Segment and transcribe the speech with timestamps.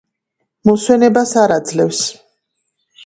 [0.69, 2.03] მოსვენებას არ აძლევს.